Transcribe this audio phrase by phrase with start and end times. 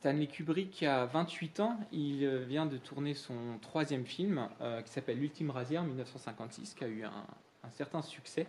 [0.00, 4.48] Stanley Kubrick a 28 ans, il vient de tourner son troisième film
[4.84, 8.46] qui s'appelle L'ultime rasière 1956, qui a eu un, certain succès.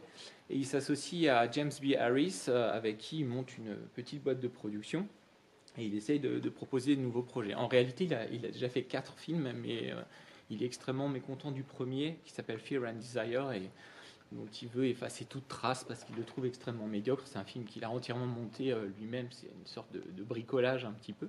[0.51, 1.95] Et il s'associe à James B.
[1.97, 5.07] Harris, avec qui il monte une petite boîte de production.
[5.79, 7.55] Et il essaye de, proposer de nouveaux projets.
[7.55, 9.91] En réalité, il a, déjà fait quatre films, mais
[10.51, 13.49] il est extrêmement mécontent du premier, qui s'appelle Fear and Desire,
[14.31, 17.23] dont il veut effacer toute trace parce qu'il le trouve extrêmement médiocre.
[17.25, 20.91] C'est un film qu'il a entièrement monté euh, lui-même, c'est une sorte de, bricolage un
[20.91, 21.27] petit peu.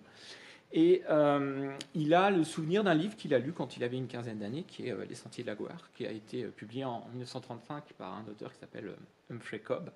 [0.72, 4.06] Et euh, il a le souvenir d'un livre qu'il a lu quand il avait une
[4.06, 7.08] quinzaine d'années, qui est euh, Les Sentiers de la Gloire, qui a été publié en
[7.10, 8.94] 1935 par un auteur qui s'appelle
[9.30, 9.90] Humphrey Cobb.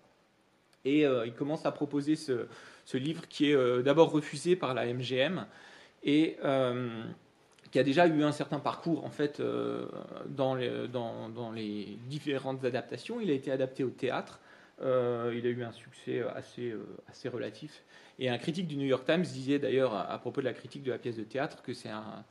[0.87, 2.47] Et il commence à proposer ce,
[2.93, 5.47] livre qui est d'abord refusé par la MGM
[6.03, 6.37] et
[7.75, 9.89] qui a déjà eu un certain parcours en fait euh,
[10.29, 13.21] dans, les, différentes adaptations.
[13.21, 14.39] Il a été adapté au théâtre.
[14.81, 17.83] Euh, il a eu un succès assez, euh, assez relatif.
[18.21, 20.93] Et un critique du New York Times disait d'ailleurs à, propos de la critique de
[20.93, 22.25] la pièce de théâtre que c'est un,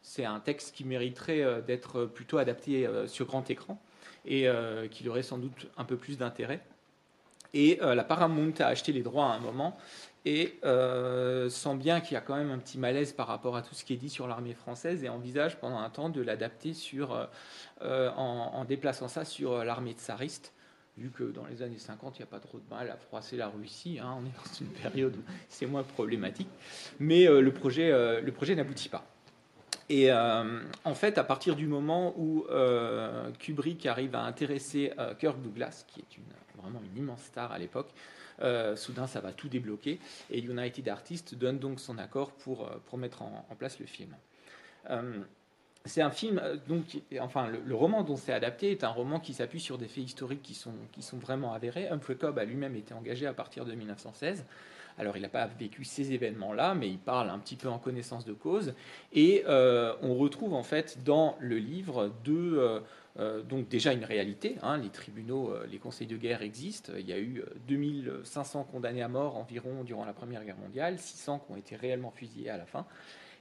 [0.00, 3.78] c'est un texte qui mériterait d'être plutôt adapté sur grand écran
[4.24, 4.48] et
[4.90, 6.62] qu'il aurait sans doute un peu plus d'intérêt.
[7.58, 9.78] Et la Paramount a acheté les droits à un moment
[10.26, 13.62] et euh, sent bien qu'il y a quand même un petit malaise par rapport à
[13.62, 16.74] tout ce qui est dit sur l'armée française et envisage pendant un temps de l'adapter
[16.74, 17.26] sur, euh,
[17.82, 20.52] euh, en, déplaçant ça sur l'armée tsariste,
[20.98, 23.36] vu que dans les années 50, il n'y a pas trop de mal à froisser
[23.36, 24.16] la Russie, hein.
[24.18, 26.48] on est dans une période où c'est moins problématique,
[26.98, 27.90] mais le projet,
[28.20, 29.04] le projet n'aboutit pas.
[29.88, 32.44] Et en fait, à partir du moment où
[33.38, 36.04] Kubrick arrive à intéresser Kirk Douglas, qui est
[36.60, 37.90] vraiment une immense star à l'époque,
[38.42, 39.98] euh, soudain ça va tout débloquer
[40.30, 44.14] et United Artists donne donc son accord pour, euh, pour mettre en, place le film.
[44.90, 45.20] Euh,
[45.86, 49.60] c'est un film, donc, enfin, le, roman dont c'est adapté est un roman qui s'appuie
[49.60, 51.88] sur des faits historiques qui sont, qui sont vraiment avérés.
[51.88, 54.44] Humphrey Cobb a lui-même été engagé à partir de 1916.
[54.98, 58.24] Alors, il n'a pas vécu ces événements-là, mais il parle un petit peu en connaissance
[58.24, 58.74] de cause.
[59.12, 62.82] Et on retrouve en fait dans le livre deux,
[63.18, 66.92] euh, donc déjà une réalité, hein, les tribunaux, euh, les conseils de guerre existent.
[66.98, 70.98] Il y a eu 2500 euh, condamnés à mort environ durant la Première Guerre mondiale,
[70.98, 72.84] 600 qui ont été réellement fusillés à la fin.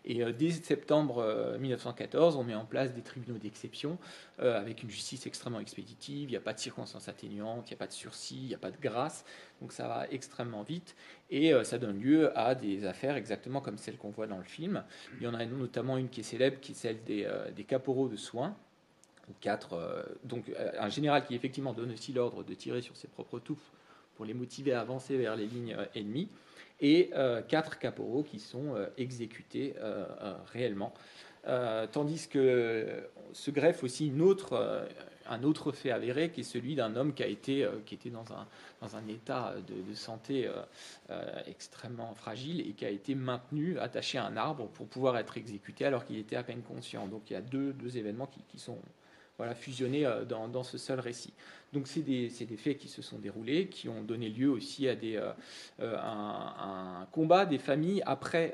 [0.06, 3.98] Et dès septembre 1914, on met en place des tribunaux d'exception
[4.38, 6.30] avec une justice extrêmement expéditive.
[6.30, 8.54] Il n'y a pas de circonstances atténuantes, il n'y a pas de sursis, il n'y
[8.54, 9.26] a pas de grâce.
[9.62, 10.96] Donc ça va extrêmement vite
[11.32, 14.84] et ça donne lieu à des affaires exactement comme celles qu'on voit dans le film.
[15.18, 17.26] Il y en a notamment une qui est célèbre, qui est celle des,
[17.68, 18.56] caporaux de soins
[19.40, 19.74] quatre.
[19.74, 23.40] Euh, donc euh, un général qui effectivement donne aussi l'ordre de tirer sur ses propres
[23.40, 23.72] touffes
[24.16, 26.30] pour les motiver à avancer vers les lignes euh, ennemies,
[26.82, 27.12] et
[27.48, 29.76] quatre caporaux qui sont exécutés
[30.52, 30.94] réellement.
[31.92, 34.12] tandis que se greffe aussi
[35.28, 38.32] un autre fait avéré qui est celui d'un homme qui, a été, qui était dans
[38.34, 38.48] un,
[38.82, 40.50] dans un état de, santé
[41.48, 45.86] extrêmement fragile et qui a été maintenu attaché à un arbre pour pouvoir être exécuté
[45.86, 47.08] alors qu'il était à peine conscient.
[47.08, 48.80] Donc il y a deux, deux événements qui sont
[49.38, 51.34] voilà, fusionnés euh, dans, ce seul récit.
[51.74, 54.96] Donc c'est des, des, faits qui se sont déroulés, qui ont donné lieu aussi à
[54.96, 55.32] des, euh,
[55.82, 58.54] euh, un, combat des familles après,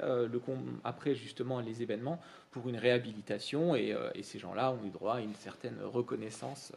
[1.13, 2.19] justement les événements
[2.49, 6.73] pour une réhabilitation et, ces gens-là ont eu droit à une certaine reconnaissance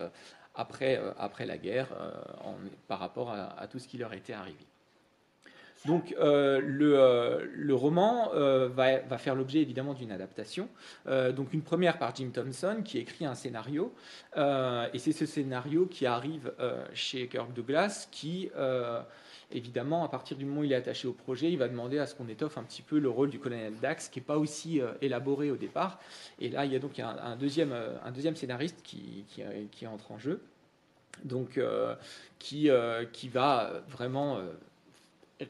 [0.55, 1.01] après,
[1.47, 1.89] la guerre
[2.89, 4.67] par rapport à, tout ce qui leur était arrivé.
[5.87, 10.69] Donc euh, euh, le, roman euh, va, faire l'objet évidemment d'une adaptation.
[11.07, 13.93] donc une première par Jim Thompson qui écrit un scénario.
[14.37, 16.53] et c'est ce scénario qui arrive
[16.95, 18.51] chez Kirk Douglas qui
[19.53, 22.07] évidemment, à partir du moment où il est attaché au projet, il va demander à
[22.07, 24.81] ce qu'on étoffe un petit peu le rôle du colonel Dax, qui n'est pas aussi
[25.01, 26.01] élaboré au départ.
[26.41, 27.73] Et là, il y a donc un, deuxième,
[28.35, 29.25] scénariste qui,
[29.87, 30.41] entre en jeu,
[31.25, 31.61] donc
[32.39, 32.69] qui
[33.29, 34.41] va vraiment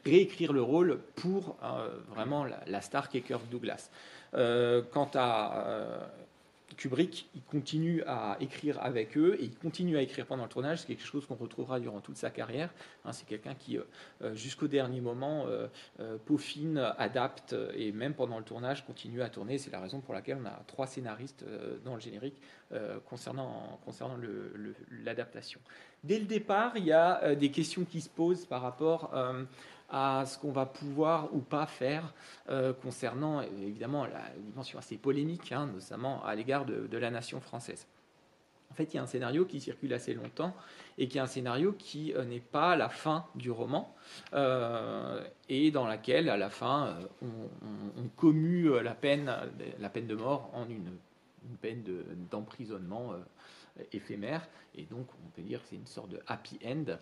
[0.03, 3.89] réécrire le rôle pour euh, vraiment la, star qui est Kirk Douglas.
[4.33, 5.99] Euh, quant à euh,
[6.77, 10.79] Kubrick, il continue à écrire avec eux et il continue à écrire pendant le tournage.
[10.79, 12.73] C'est quelque chose qu'on retrouvera durant toute sa carrière.
[13.05, 13.77] Hein, c'est quelqu'un qui,
[14.33, 15.45] jusqu'au dernier moment,
[16.25, 19.57] peaufine, adapte et même pendant le tournage continue à tourner.
[19.57, 21.45] C'est la raison pour laquelle on a trois scénaristes
[21.85, 22.41] dans le générique
[23.05, 24.17] concernant, concernant
[25.03, 25.61] l'adaptation.
[26.03, 29.13] Dès le départ, il y a des questions qui se posent par rapport
[29.89, 32.13] à ce qu'on va pouvoir ou pas faire
[32.49, 37.87] euh, concernant évidemment la dimension assez polémique, hein, notamment à l'égard de, la nation française.
[38.71, 40.53] En fait, il y a un scénario qui circule assez longtemps
[40.97, 43.95] et qui est un scénario qui euh, n'est pas la fin du roman
[44.33, 49.31] euh, et dans laquelle, à la fin, on, commue la peine,
[49.79, 50.97] la peine de mort en une,
[51.61, 51.83] peine
[52.31, 53.13] d'emprisonnement
[53.91, 54.47] éphémère.
[54.73, 56.97] Et donc, on peut dire que c'est une sorte de happy end.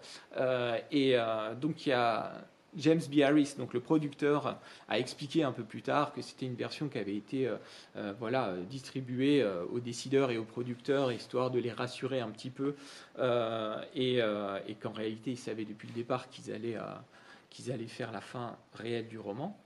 [0.91, 1.17] et
[1.61, 2.45] donc, il y a
[2.77, 3.21] James B.
[3.21, 6.97] Harris, donc le producteur, a expliqué un peu plus tard que c'était une version qui
[6.97, 7.49] avait été
[8.19, 12.75] voilà, distribuée aux décideurs et aux producteurs, histoire de les rassurer un petit peu,
[13.95, 14.17] et,
[14.67, 16.77] et qu'en réalité, ils savaient depuis le départ qu'ils allaient,
[17.49, 19.57] qu'ils allaient faire la fin réelle du roman.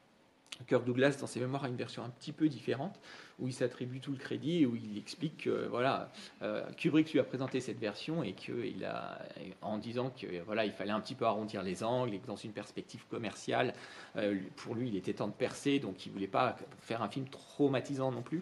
[0.67, 2.99] Kirk Douglas, dans ses mémoires, a une version un petit peu différente,
[3.39, 6.11] où il s'attribue tout le crédit, où il explique que voilà,
[6.41, 9.19] euh, Kubrick lui a présenté cette version et qu'il a,
[9.61, 12.35] en disant que voilà, il fallait un petit peu arrondir les angles et que dans
[12.35, 13.73] une perspective commerciale,
[14.15, 17.27] euh, pour lui, il était temps de percer, donc il voulait pas faire un film
[17.27, 18.41] traumatisant non plus,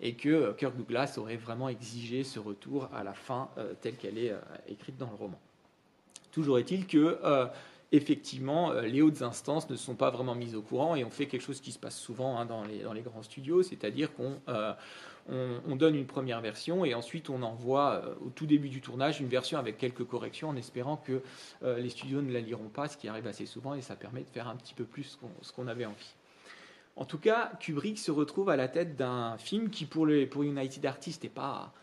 [0.00, 4.18] et que Kirk Douglas aurait vraiment exigé ce retour à la fin euh, telle qu'elle
[4.18, 4.32] est
[4.68, 5.40] écrite dans le roman.
[6.30, 7.18] Toujours est-il que
[7.92, 11.26] effectivement, euh, les hautes instances ne sont pas vraiment mises au courant et on fait
[11.26, 14.72] quelque chose qui se passe souvent hein, dans, les, grands studios, c'est-à-dire qu'on euh,
[15.66, 19.28] donne une première version et ensuite on envoie euh, au tout début du tournage une
[19.28, 21.22] version avec quelques corrections en espérant que
[21.62, 24.28] les studios ne la liront pas, ce qui arrive assez souvent et ça permet de
[24.28, 26.14] faire un petit peu plus ce qu'on avait envie.
[26.96, 30.86] En tout cas, Kubrick se retrouve à la tête d'un film qui, pour, pour United
[30.86, 31.74] Artists, n'est pas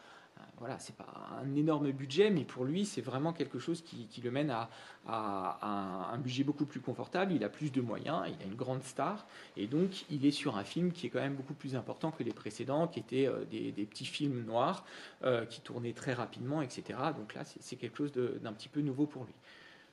[0.60, 4.32] voilà, c'est pas un énorme budget, mais pour lui, c'est vraiment quelque chose qui, le
[4.32, 4.70] mène à,
[5.06, 7.34] un, budget beaucoup plus confortable.
[7.34, 9.26] Il a plus de moyens, il a une grande star,
[9.58, 12.24] et donc il est sur un film qui est quand même beaucoup plus important que
[12.24, 14.86] les précédents, qui étaient euh, des, petits films noirs
[15.24, 17.00] euh, qui tournaient très rapidement, etc.
[17.18, 19.34] Donc là, c'est quelque chose d'un petit peu nouveau pour lui.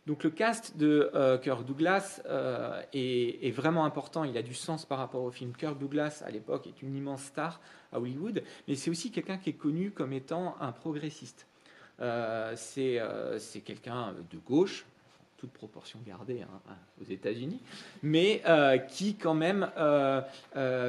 [0.06, 4.86] Donc le cast de euh, Kirk Douglas euh, est, vraiment important, il a du sens
[4.86, 5.52] par rapport au film.
[5.52, 7.60] Kirk Douglas, à l'époque, est une immense star
[7.92, 11.46] à Hollywood, mais c'est aussi quelqu'un qui est connu comme étant un progressiste.
[12.00, 14.86] Euh, c'est quelqu'un de gauche,
[15.36, 17.60] toute proportion gardée hein, aux États-Unis,
[18.02, 18.42] mais
[18.88, 19.70] qui quand même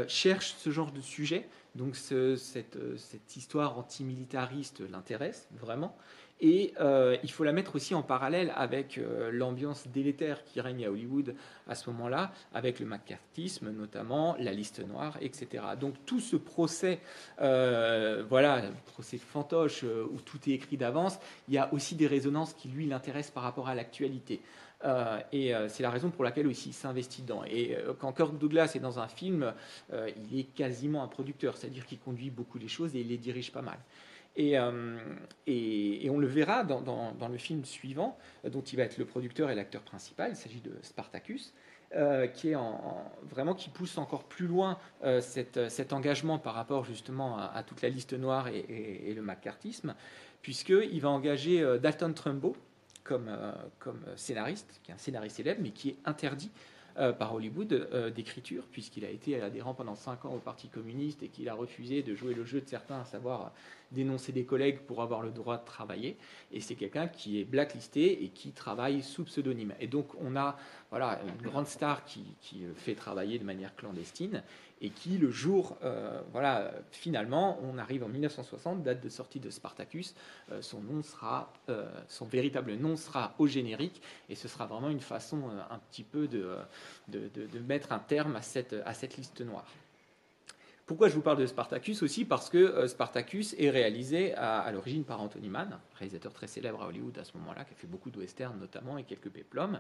[0.07, 1.47] cherche ce genre de sujet.
[1.75, 5.95] Donc cette, cette histoire antimilitariste l'intéresse vraiment.
[6.43, 10.85] Et euh, il faut la mettre aussi en parallèle avec euh, l'ambiance délétère qui règne
[10.85, 11.35] à Hollywood
[11.67, 15.63] à ce moment-là, avec le macartisme notamment, la liste noire, etc.
[15.79, 16.99] Donc tout ce procès,
[17.41, 22.53] euh, voilà, procès fantoche où tout est écrit d'avance, il y a aussi des résonances
[22.53, 24.41] qui lui l'intéressent par rapport à l'actualité.
[25.31, 27.43] et c'est la raison pour laquelle aussi il s'investit dedans.
[27.45, 29.53] Et quand Kirk Douglas est dans un film,
[29.93, 33.51] il est quasiment un producteur, c'est-à-dire qu'il conduit beaucoup les choses et il les dirige
[33.51, 33.77] pas mal.
[34.39, 34.97] Euh,
[35.47, 39.55] et, on le verra dans, le film suivant, dont il va être le producteur et
[39.55, 40.31] l'acteur principal.
[40.31, 41.53] Il s'agit de Spartacus.
[41.93, 46.85] Euh, qui est en, vraiment qui pousse encore plus loin euh, cet engagement par rapport
[46.85, 49.93] justement à, toute la liste noire et, le macartisme,
[50.41, 52.55] puisqu'il va engager Dalton Trumbo
[53.03, 53.29] comme
[54.15, 56.49] scénariste, qui est un scénariste célèbre, mais qui est interdit
[56.97, 61.23] euh, par Hollywood euh, d'écriture, puisqu'il a été adhérent pendant cinq ans au Parti communiste
[61.23, 63.51] et qu'il a refusé de jouer le jeu de certains, à savoir
[63.91, 66.17] dénoncer des collègues pour avoir le droit de travailler.
[66.51, 69.73] Et c'est quelqu'un qui est blacklisté et qui travaille sous pseudonyme.
[69.79, 70.57] Et donc on a
[70.89, 74.43] voilà, une grande star qui, qui fait travailler de manière clandestine
[74.81, 79.51] et qui, le jour, euh, voilà, finalement, on arrive en 1960, date de sortie de
[79.51, 80.15] Spartacus,
[80.51, 84.89] euh, son nom sera, euh, son véritable nom sera au générique, et ce sera vraiment
[84.89, 86.57] une façon un petit peu de,
[87.67, 89.67] mettre un terme à cette, à cette liste noire.
[90.87, 92.25] Pourquoi je vous parle de Spartacus aussi?
[92.25, 96.87] Parce que Spartacus est réalisé à, à l'origine par Anthony Mann, réalisateur très célèbre à
[96.87, 99.79] Hollywood à ce moment-là, qui a fait beaucoup de westerns notamment et quelques péplums.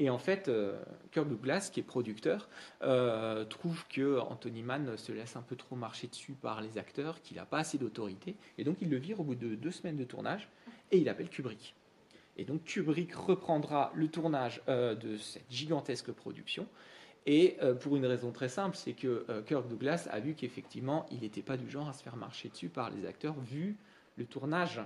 [0.00, 0.80] Et en fait, euh,
[1.12, 2.48] Kirk Douglas, qui est producteur,
[2.82, 7.20] euh, trouve que Anthony Mann se laisse un peu trop marcher dessus par les acteurs,
[7.20, 9.98] qu'il n'a pas assez d'autorité, et donc il le vire au bout de deux semaines
[9.98, 10.48] de tournage,
[10.90, 11.74] et il appelle Kubrick.
[12.38, 16.66] Et donc Kubrick reprendra le tournage euh, de cette gigantesque production,
[17.26, 21.42] et pour une raison très simple, c'est que Kirk Douglas a vu qu'effectivement, il n'était
[21.42, 23.76] pas du genre à se faire marcher dessus par les acteurs, vu
[24.16, 24.80] le tournage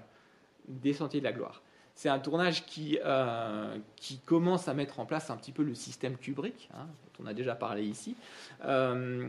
[0.66, 1.62] des Sentiers de la Gloire.
[1.94, 5.74] C'est un tournage qui, euh, qui commence à mettre en place un petit peu le
[5.74, 8.16] système Kubrick, hein, dont on a déjà parlé ici.
[8.64, 9.28] Euh,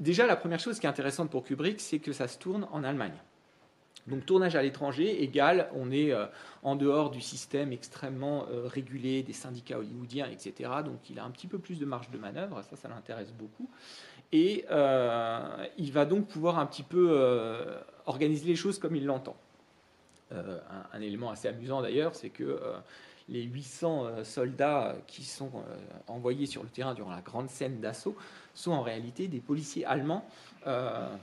[0.00, 2.82] déjà, la première chose qui est intéressante pour Kubrick, c'est que ça se tourne en
[2.82, 3.14] Allemagne.
[4.08, 6.26] Donc tournage à l'étranger égale, on est euh,
[6.64, 10.70] en dehors du système extrêmement régulé des syndicats hollywoodiens, etc.
[10.84, 13.70] Donc il a un petit peu plus de marge de manœuvre, ça, ça l'intéresse beaucoup.
[14.32, 14.64] Et
[15.78, 17.64] il va donc pouvoir un petit peu
[18.06, 19.36] organiser les choses comme il l'entend.
[20.32, 20.58] Euh,
[20.92, 22.76] un, élément assez amusant d'ailleurs, c'est que euh,
[23.28, 25.50] les 800 euh, soldats qui sont
[26.06, 28.16] envoyés sur le terrain durant la grande scène d'assaut
[28.54, 30.26] sont en réalité des policiers allemands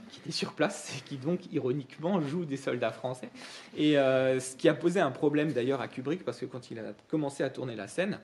[0.09, 3.29] qui étaient sur place et qui donc ironiquement jouent des soldats français.
[3.77, 6.93] Et ce qui a posé un problème d'ailleurs à Kubrick parce que quand il a
[7.07, 8.19] commencé à tourner la scène,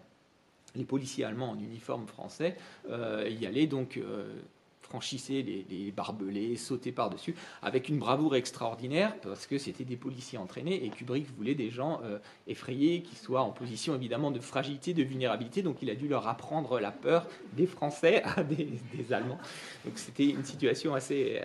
[0.75, 2.58] les policiers allemands en uniforme français
[2.89, 4.00] y allaient donc
[4.86, 10.86] franchissaient les, barbelés, sautaient par-dessus, avec une bravoure extraordinaire, parce que c'était des policiers entraînés,
[10.86, 15.04] et Kubrick voulait des gens euh, effrayés, qui soient en position évidemment de fragilité, de
[15.04, 18.70] vulnérabilité, donc il a dû leur apprendre la peur des Français à des,
[19.12, 19.39] Allemands.
[19.84, 21.42] Donc c'était une situation assez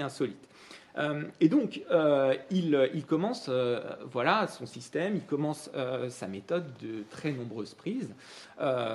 [0.00, 0.48] insolite.
[0.96, 5.70] Euh, et donc, euh, il, commence euh, voilà, son système, il commence
[6.08, 8.14] sa méthode de très nombreuses prises,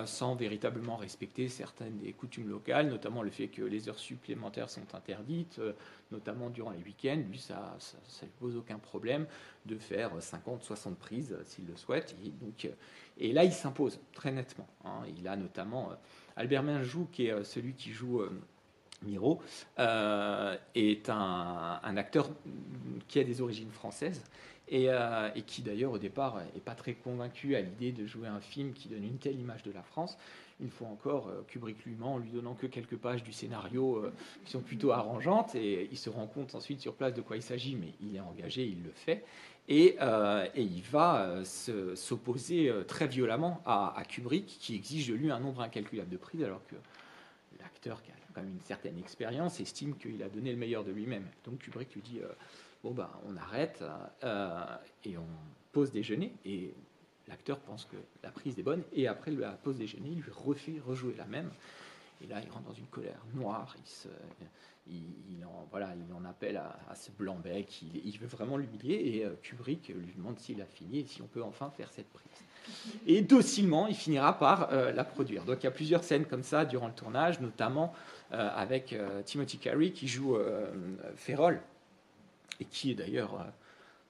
[0.05, 4.93] sans véritablement respecter certaines des coutumes locales, notamment le fait que les heures supplémentaires sont
[4.93, 5.59] interdites,
[6.11, 7.21] notamment durant les week-ends.
[7.29, 7.77] Lui, ça
[8.21, 9.25] ne pose aucun problème
[9.65, 12.15] de faire 50, 60 prises s'il le souhaite.
[12.25, 12.69] Et, donc,
[13.17, 14.67] et là, il s'impose très nettement.
[14.85, 15.01] Hein.
[15.17, 15.89] Il a notamment
[16.35, 18.23] Albert Minjou, qui est celui qui joue
[19.03, 19.41] Miro,
[19.79, 22.29] euh, est un, acteur
[23.07, 24.23] qui a des origines françaises
[24.71, 28.39] euh, et, qui d'ailleurs au départ n'est pas très convaincu à l'idée de jouer un
[28.39, 30.17] film qui donne une telle image de la France.
[30.61, 34.03] Une fois encore, euh, Kubrick lui-même, en lui donnant que quelques pages du scénario
[34.43, 37.41] qui sont plutôt arrangeantes, et il se rend compte ensuite sur place de quoi il
[37.41, 39.23] s'agit, mais il est engagé, il le fait,
[39.69, 39.95] et,
[40.55, 46.17] il va s'opposer très violemment à, Kubrick, qui exige de lui un nombre incalculable de
[46.17, 46.75] prises, alors que
[47.59, 51.25] l'acteur qui a une certaine expérience, estime qu'il a donné le meilleur de lui-même.
[51.45, 52.27] Donc Kubrick lui dit euh,
[52.83, 53.83] bon bah on arrête
[54.23, 54.65] euh,
[55.05, 55.27] et on
[55.71, 56.73] pose déjeuner et
[57.27, 60.79] l'acteur pense que la prise est bonne et après la pause déjeuner il lui refait
[60.85, 61.51] rejouer la même
[62.23, 64.07] et là il rentre dans une colère noire, il se,
[64.87, 69.35] il, en, voilà, il en appelle à, ce blanc-bec, il, veut vraiment l'humilier, et euh,
[69.41, 72.25] Kubrick lui demande s'il a fini et si on peut enfin faire cette prise.
[73.05, 75.43] Et docilement, il finira par la produire.
[75.45, 77.93] Donc il y a plusieurs scènes comme ça durant le tournage, notamment
[78.31, 78.95] avec
[79.25, 80.37] Timothy Carey qui joue
[81.15, 81.61] Ferrol,
[82.59, 83.45] et qui d'ailleurs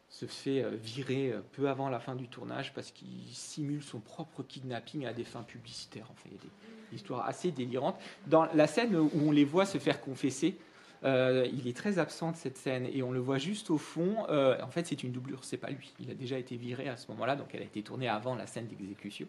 [0.10, 5.06] se fait virer peu avant la fin du tournage parce qu'il simule son propre kidnapping
[5.06, 6.08] à des fins publicitaires.
[6.10, 8.00] En fait, il y a des histoires assez délirantes.
[8.26, 10.58] Dans la scène où on les voit se faire confesser,
[11.06, 14.26] euh, il est très absent de cette scène et on le voit juste au fond.
[14.30, 15.94] Euh, en fait, c'est une doublure, c'est pas lui.
[16.00, 18.48] Il a déjà été viré à ce moment-là, donc elle a été tournée avant la
[18.48, 19.28] scène d'exécution.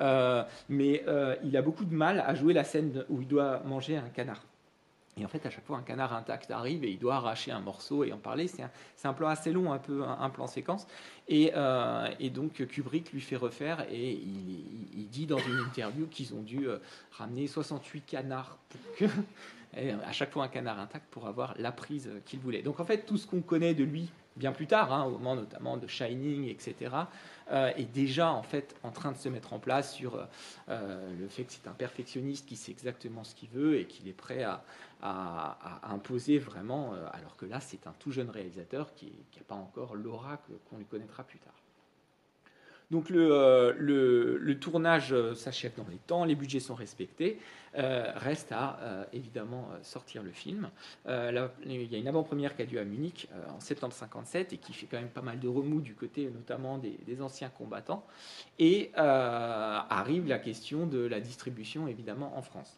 [0.00, 1.04] Euh, mais
[1.44, 4.42] il a beaucoup de mal à jouer la scène où il doit manger un canard.
[5.18, 7.60] Et en fait, à chaque fois, un canard intact arrive et il doit arracher un
[7.60, 8.48] morceau et en parler.
[8.48, 8.62] C'est
[9.04, 10.86] un, plan assez long, un peu un, plan séquence.
[11.28, 11.52] Et,
[12.30, 16.66] donc, Kubrick lui fait refaire et il, dit dans une interview qu'ils ont dû
[17.10, 19.04] ramener 68 canards pour que
[19.74, 22.62] à chaque fois un canard intact pour avoir la prise qu'il voulait.
[22.62, 25.36] Donc en fait, tout ce qu'on connaît de lui bien plus tard, hein, au moment
[25.36, 26.94] notamment de Shining, etc.,
[27.50, 30.26] euh, est déjà en fait en train de se mettre en place sur
[30.68, 34.08] euh, le fait que c'est un perfectionniste qui sait exactement ce qu'il veut et qu'il
[34.08, 34.62] est prêt à,
[35.82, 39.96] imposer vraiment, euh, alors que là c'est un tout jeune réalisateur qui n'a pas encore
[39.96, 41.61] l'aura qu'on lui connaîtra plus tard.
[42.92, 47.38] Donc le, le tournage s'achève dans les temps, les budgets sont respectés.
[47.78, 50.68] Euh, reste à euh, évidemment euh, sortir le film.
[51.06, 54.74] il y a une avant-première qui a lieu à Munich en septembre 57 et qui
[54.74, 58.04] fait quand même pas mal de remous du côté notamment des anciens combattants.
[58.58, 62.76] Et arrive la question de la distribution évidemment en France.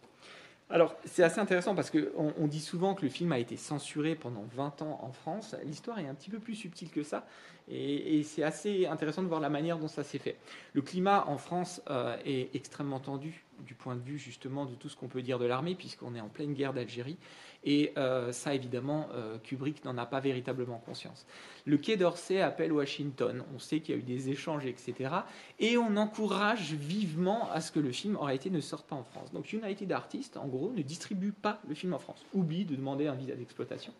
[0.74, 4.16] Alors, c'est assez intéressant parce qu'on on dit souvent que le film a été censuré
[4.16, 5.54] pendant 20 ans en France.
[5.64, 7.28] L'histoire est un petit peu plus subtile que ça.
[7.68, 10.36] Et, c'est assez intéressant de voir la manière dont ça s'est fait.
[10.72, 11.80] Le climat en France
[12.26, 15.46] est extrêmement tendu du point de vue justement de tout ce qu'on peut dire de
[15.46, 17.16] l'armée, puisqu'on est en pleine guerre d'Algérie.
[17.64, 21.26] Et euh, ça, évidemment, euh, Kubrick n'en a pas véritablement conscience.
[21.64, 23.42] Le Quai d'Orsay appelle Washington.
[23.54, 25.10] On sait qu'il y a eu des échanges, etc.
[25.58, 29.04] Et on encourage vivement à ce que le film, en réalité, ne sorte pas en
[29.04, 29.32] France.
[29.32, 32.24] Donc United Artists, en gros, ne distribue pas le film en France.
[32.34, 33.94] Oublie de demander un visa d'exploitation.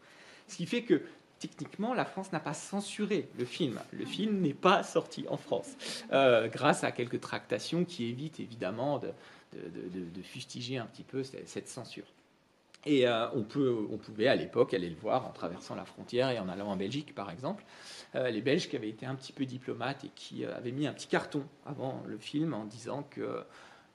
[0.46, 1.02] Ce qui fait que
[1.38, 3.78] techniquement, la France n'a pas censuré le film.
[3.92, 5.76] Le film n'est pas sorti en France,
[6.12, 9.10] euh, grâce à quelques tractations qui évitent évidemment de,
[9.54, 12.06] de, fustiger un petit peu cette, censure.
[12.86, 16.48] Et euh, on, pouvait à l'époque aller le voir en traversant la frontière et en
[16.48, 17.64] allant en Belgique, par exemple.
[18.14, 20.86] Euh, les Belges qui avaient été un petit peu diplomates et qui euh, avaient mis
[20.86, 23.42] un petit carton avant le film en disant que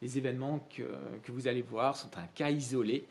[0.02, 0.84] les événements que,
[1.28, 3.06] vous allez voir sont un cas isolé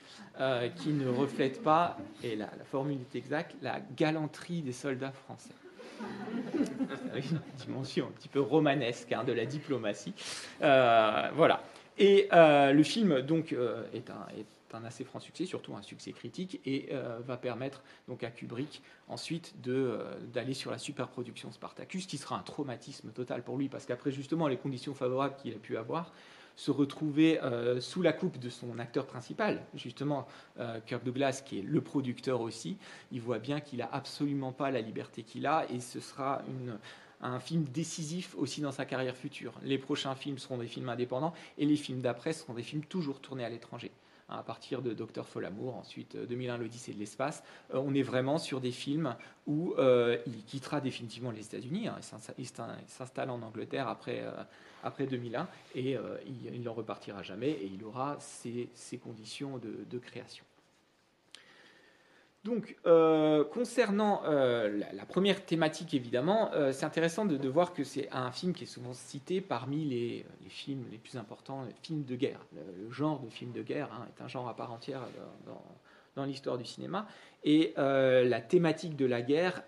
[0.77, 5.53] qui ne reflètent pas, et la, formule est exacte, la galanterie des soldats français.
[7.15, 10.15] une dimension un petit peu romanesque hein, de la diplomatie.
[10.61, 11.63] voilà.
[11.99, 16.61] Et euh, le film donc euh, est, un, assez franc succès, surtout un succès critique,
[16.65, 22.39] et euh, va permettre donc à Kubrick ensuite d'aller sur la superproduction Spartacus, qui sera
[22.39, 26.13] un traumatisme total pour lui, parce qu'après justement les conditions favorables qu'il a pu avoir,
[26.55, 27.39] se retrouver
[27.79, 30.27] sous la coupe de son acteur principal, justement
[30.87, 32.79] Kirk Douglas, qui est le producteur aussi,
[33.13, 36.77] il voit bien qu'il n'a absolument pas la liberté qu'il a, et ce sera une
[37.21, 39.55] un film décisif aussi dans sa carrière future.
[39.63, 43.21] Les prochains films seront des films indépendants et les films d'après seront des films toujours
[43.21, 43.91] tournés à l'étranger.
[44.31, 47.43] à partir de Docteur Folamour, ensuite 2001 l'Odyssée de l'espace.
[47.73, 49.75] on est vraiment sur des films où
[50.27, 51.97] il quittera définitivement les États-Unis, hein,
[52.37, 54.23] il s'installe en Angleterre après,
[54.85, 55.97] après 2001 et
[56.27, 60.45] il, en repartira jamais et il aura ses, conditions de création.
[62.45, 68.09] Donc, euh, concernant euh, la, première thématique, évidemment, euh, c'est intéressant de, voir que c'est
[68.13, 72.15] un film qui est souvent cité parmi les, films les plus importants, les films de
[72.15, 72.39] guerre.
[72.55, 75.01] Le, genre de film de guerre hein, est un genre à part entière
[75.47, 77.07] dans, l'histoire du cinéma.
[77.45, 79.63] Et la thématique de la guerre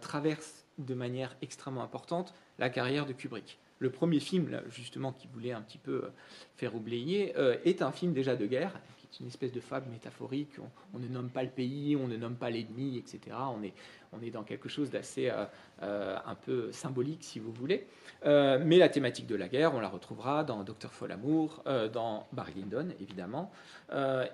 [0.00, 3.58] traverse de manière extrêmement importante la carrière de Kubrick.
[3.78, 6.10] Le premier film, justement, qui voulait un petit peu
[6.56, 7.32] faire oublier,
[7.64, 8.72] est un film déjà de guerre,
[9.14, 10.56] c'est une espèce de fable métaphorique.
[10.92, 13.36] On, ne nomme pas le pays, on ne nomme pas l'ennemi, etc.
[13.56, 13.72] On est,
[14.12, 15.44] on est dans quelque chose d'assez euh,
[15.82, 17.86] euh, un peu symbolique, si vous voulez.
[18.26, 22.54] Euh, mais la thématique de la guerre, on la retrouvera dans Docteur Folamour, dans Barry
[22.54, 23.52] Lyndon, évidemment,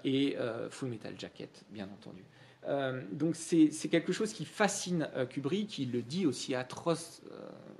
[0.04, 0.36] et
[0.70, 2.24] Full Metal Jacket, bien entendu.
[3.12, 7.22] donc c'est quelque chose qui fascine Kubrick, il le dit aussi atroce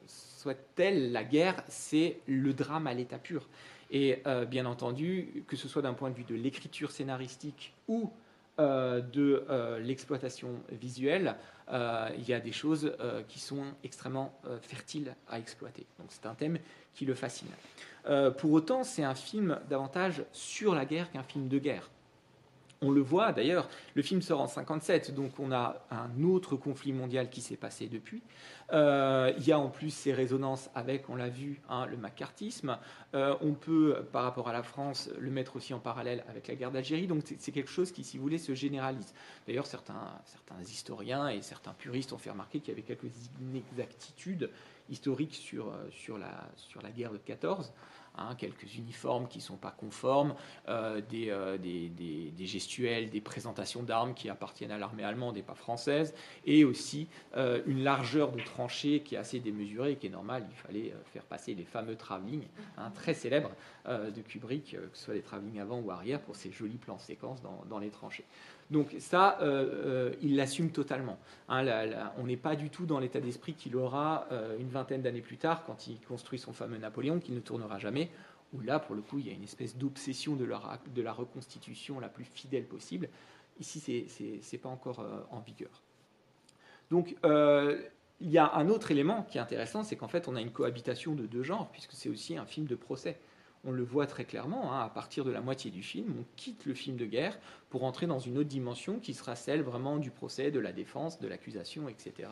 [0.07, 3.47] soit-elle, la guerre, c'est le drame à l'état pur.
[3.91, 8.13] Et euh, bien entendu, que ce soit d'un point de vue de l'écriture scénaristique ou
[8.59, 11.37] euh, de euh, l'exploitation visuelle,
[12.19, 12.93] il y a des choses
[13.29, 15.87] qui sont extrêmement fertiles à exploiter.
[16.01, 16.59] Donc c'est un thème
[16.95, 17.47] qui le fascine.
[18.39, 21.89] pour autant, c'est un film davantage sur la guerre qu'un film de guerre.
[22.83, 26.95] On le voit d'ailleurs, le film sort en 57, donc on a un autre conflit
[26.95, 28.23] mondial qui s'est passé depuis.
[28.73, 32.79] Euh, il y a en plus ces résonances avec, on l'a vu, hein, le macartisme.
[33.15, 36.55] Euh, on peut, par rapport à la France, le mettre aussi en parallèle avec la
[36.55, 37.07] guerre d'Algérie.
[37.07, 39.13] Donc c'est quelque chose qui, si vous voulez, se généralise.
[39.47, 40.19] D'ailleurs, certains,
[40.63, 44.49] historiens et certains puristes ont fait remarquer qu'il y avait quelques inexactitudes
[44.89, 47.75] historiques sur, euh, la, sur la guerre de 14.
[48.21, 50.35] Hein, quelques uniformes qui ne sont pas conformes,
[50.69, 56.15] euh, euh, des, gestuels, des présentations d'armes qui appartiennent à l'armée allemande et pas française,
[56.45, 60.47] et aussi euh, une largeur de tranchée qui est assez démesurée et qui est normale.
[60.50, 62.43] Il fallait faire passer les fameux travelling,
[62.77, 63.53] hein, très célèbres
[63.87, 67.41] de Kubrick, que ce soit des travelling avant ou arrière, pour ces jolis plans séquences
[67.43, 68.27] dans les tranchées.
[68.71, 71.19] Donc ça, euh, euh, il l'assume totalement.
[71.49, 71.65] Hein,
[72.19, 75.39] on n'est pas du tout dans l'état d'esprit qu'il aura euh, une vingtaine d'années plus
[75.39, 78.11] tard, quand il construit son fameux Napoléon, qu'il ne tournera jamais,
[78.52, 80.49] où là, pour le coup, il y a une espèce d'obsession de,
[80.95, 83.09] de, la reconstitution la plus fidèle possible.
[83.59, 85.83] Ici, ce n'est pas encore en vigueur.
[86.91, 90.41] Donc, il y a un autre élément qui est intéressant, c'est qu'en fait, on a
[90.41, 93.21] une cohabitation de deux genres, puisque c'est aussi un film de procès
[93.65, 96.65] on le voit très clairement, hein, à partir de la moitié du film, on quitte
[96.67, 100.11] le film de guerre pour entrer dans une autre dimension qui sera celle vraiment du
[100.11, 102.29] procès, de la défense, de l'accusation, etc.,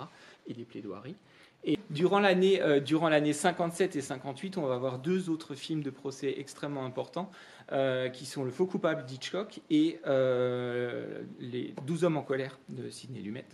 [0.47, 1.17] et des plaidoiries.
[1.65, 5.83] Et durant l'année, euh, durant l'année 57 et 58, on va avoir deux autres films
[5.83, 7.31] de procès extrêmement importants,
[7.73, 12.89] euh, qui sont Le faux coupable d'Hitchcock et euh, Les douze hommes en colère de
[12.91, 13.45] Sidney Lumet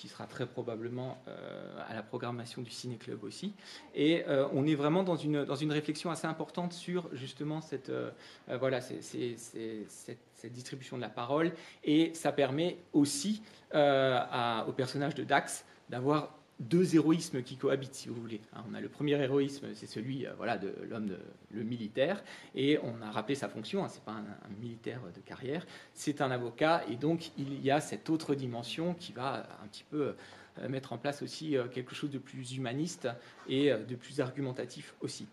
[0.00, 3.52] qui sera très probablement euh, à la programmation du Ciné Club aussi.
[3.94, 7.90] Et euh, on est vraiment dans une, dans une réflexion assez importante sur justement cette,
[7.90, 8.10] euh,
[8.58, 11.52] voilà, cette, distribution de la parole.
[11.84, 18.08] Et ça permet aussi à, au personnage de Dax d'avoir deux héroïsmes qui cohabitent, si
[18.08, 18.40] vous voulez.
[18.52, 21.16] Hein, on a le premier héroïsme, c'est celui euh, voilà, de l'homme,
[21.52, 22.22] le militaire,
[22.54, 26.20] et on a rappelé sa fonction, hein, ce n'est pas un, militaire de carrière, c'est
[26.20, 30.14] un avocat, et donc il y a cette autre dimension qui va un petit peu
[30.58, 33.08] euh, mettre en place aussi euh, quelque chose de plus humaniste
[33.48, 35.26] et de plus argumentatif aussi.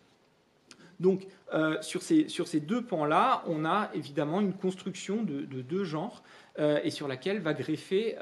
[1.00, 1.28] Donc,
[1.82, 6.24] sur, ces, sur, ces, deux pans-là, on a évidemment une construction de, deux genres
[6.58, 8.16] et sur laquelle va greffer,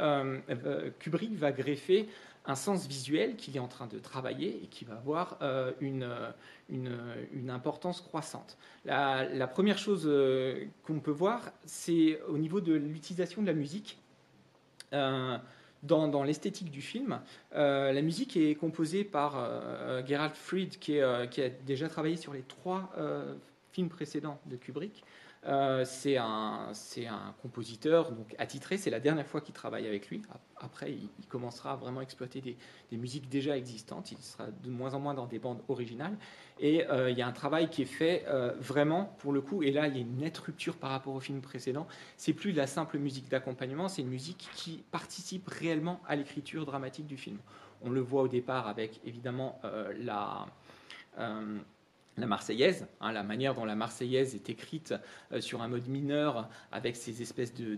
[1.00, 2.10] Kubrick va greffer
[2.48, 6.08] un sens visuel qu'il est en train de travailler et qui va avoir euh, une,
[6.70, 8.58] une, importance croissante.
[8.86, 13.98] La, première chose euh, qu'on peut voir, c'est au niveau de l'utilisation de la musique.
[14.94, 15.38] Euh,
[15.84, 17.20] dans, l'esthétique du film,
[17.52, 19.48] la musique est composée par
[20.08, 21.28] Gerald Fried, qui, a
[21.64, 22.92] déjà travaillé sur les trois
[23.72, 25.04] films précédents de Kubrick.
[25.48, 26.72] Euh, c'est un,
[27.42, 28.78] compositeur donc attitré.
[28.78, 30.22] C'est la dernière fois qu'il travaille avec lui.
[30.58, 34.12] Après, il, commencera vraiment à exploiter des, musiques déjà existantes.
[34.12, 36.18] Il sera de moins en moins dans des bandes originales.
[36.60, 39.62] Et euh, il y a un travail qui est fait euh, vraiment pour le coup.
[39.62, 41.88] Et là, il y a une nette rupture par rapport au film précédent.
[42.18, 43.88] C'est plus de la simple musique d'accompagnement.
[43.88, 47.38] C'est une musique qui participe réellement à l'écriture dramatique du film.
[47.84, 49.60] On le voit au départ avec évidemment
[50.00, 50.48] la
[52.18, 54.94] la Marseillaise, hein, la manière dont la Marseillaise est écrite
[55.32, 57.78] euh, sur un mode mineur avec ces espèces de,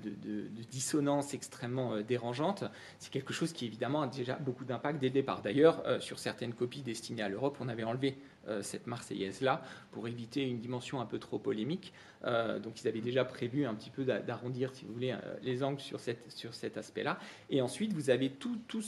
[0.69, 2.63] dissonances extrêmement euh, dérangeantes,
[2.99, 5.41] c'est quelque chose qui évidemment a déjà beaucoup d'impact dès le départ.
[5.41, 8.17] D'ailleurs, euh, sur certaines copies destinées à l'Europe, on avait enlevé
[8.61, 11.93] cette Marseillaise-là pour éviter une dimension un peu trop polémique.
[12.23, 15.99] donc ils avaient déjà prévu un petit peu d'arrondir, si vous voulez, les angles sur,
[16.29, 17.19] sur cet aspect-là.
[17.49, 18.83] Et ensuite, vous avez tout, tout,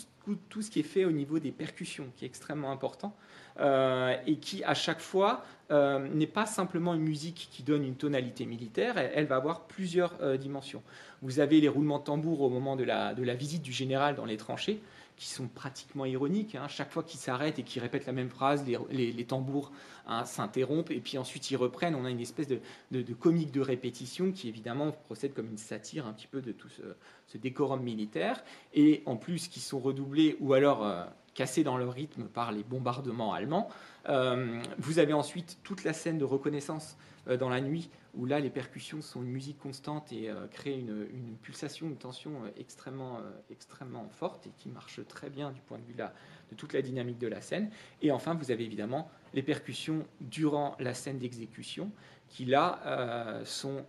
[0.49, 3.15] tout, ce qui est fait au niveau des percussions, qui est extrêmement important,
[3.59, 8.97] et qui, à chaque fois, n'est pas simplement une musique qui donne une tonalité militaire,
[8.97, 10.83] elle, va avoir plusieurs dimensions.
[11.21, 14.15] Vous avez les roulements de tambour au moment de la, de la visite du général
[14.15, 14.79] dans les tranchées
[15.19, 16.55] qui sont pratiquement ironiques.
[16.55, 16.69] Hein.
[16.69, 19.73] Chaque fois qu'ils s'arrêtent et qu'ils répètent la même phrase, les, tambours
[20.07, 21.93] hein, s'interrompent et puis ensuite ils reprennent.
[21.93, 26.13] On a une espèce de, comique de répétition qui évidemment procède comme une satire un
[26.13, 28.41] petit peu de tout ce, décorum militaire.
[28.73, 31.03] Et en plus qui sont redoublés ou alors euh,
[31.33, 33.67] cassés dans leur rythme par les bombardements allemands.
[34.07, 38.39] Euh, vous avez ensuite toute la scène de reconnaissance euh, dans la nuit où là
[38.39, 43.17] les percussions sont une musique constante et euh, créent une, pulsation, une tension euh, extrêmement,
[43.17, 46.73] euh, extrêmement forte et qui marche très bien du point de vue de, de toute
[46.73, 47.69] la dynamique de la scène.
[48.01, 51.91] Et enfin, vous avez évidemment les percussions durant la scène d'exécution
[52.27, 53.85] qui là sont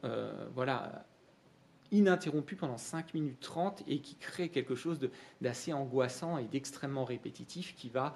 [0.55, 1.05] voilà,
[1.93, 4.99] ininterrompues pendant 5 minutes 30 et qui créent quelque chose
[5.41, 8.15] d'assez angoissant et d'extrêmement répétitif qui va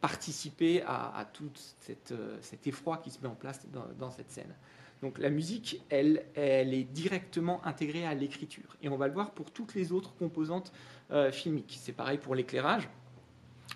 [0.00, 3.66] participer à, tout cet effroi qui se met en place
[3.98, 4.54] dans cette scène.
[5.02, 8.76] Donc la musique, elle, elle est directement intégrée à l'écriture.
[8.82, 10.72] Et on va le voir pour toutes les autres composantes
[11.10, 11.76] euh, filmiques.
[11.80, 12.88] C'est pareil pour l'éclairage.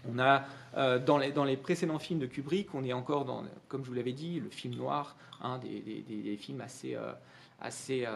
[0.09, 0.45] On a
[0.77, 4.13] euh, dans, les, précédents films de Kubrick, on est encore dans, comme je vous l'avais
[4.13, 5.17] dit, le film noir,
[5.61, 7.13] des, films assez, euh,
[7.61, 8.07] assez